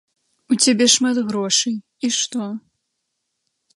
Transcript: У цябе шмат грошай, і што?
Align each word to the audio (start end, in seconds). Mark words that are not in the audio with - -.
У 0.53 0.55
цябе 0.65 0.87
шмат 0.95 1.17
грошай, 1.27 1.75
і 2.07 2.11
што? 2.19 2.43